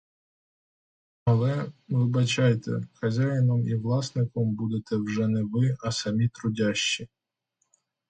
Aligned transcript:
Але, 1.25 1.71
вибачайте, 1.87 2.87
хазяїном 2.93 3.67
і 3.67 3.75
власником 3.75 4.55
будете 4.55 4.95
вже 4.97 5.27
не 5.27 5.43
ви, 5.43 5.77
а 5.83 5.91
самі 5.91 6.27
трудящі. 6.29 7.07